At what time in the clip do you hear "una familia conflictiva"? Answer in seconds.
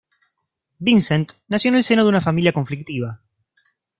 2.09-3.21